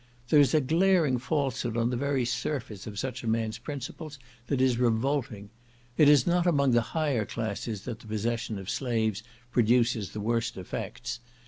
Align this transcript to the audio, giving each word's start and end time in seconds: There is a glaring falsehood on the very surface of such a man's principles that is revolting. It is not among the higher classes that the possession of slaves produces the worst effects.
There 0.29 0.39
is 0.39 0.55
a 0.55 0.61
glaring 0.61 1.19
falsehood 1.19 1.77
on 1.77 1.91
the 1.91 1.95
very 1.95 2.25
surface 2.25 2.87
of 2.87 2.97
such 2.97 3.23
a 3.23 3.27
man's 3.27 3.59
principles 3.59 4.17
that 4.47 4.59
is 4.59 4.79
revolting. 4.79 5.51
It 5.95 6.09
is 6.09 6.25
not 6.25 6.47
among 6.47 6.71
the 6.71 6.81
higher 6.97 7.23
classes 7.23 7.81
that 7.83 7.99
the 7.99 8.07
possession 8.07 8.57
of 8.57 8.67
slaves 8.67 9.21
produces 9.51 10.09
the 10.09 10.19
worst 10.19 10.57
effects. 10.57 11.19